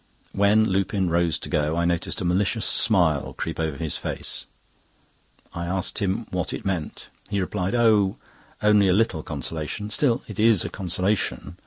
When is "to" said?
1.37-1.47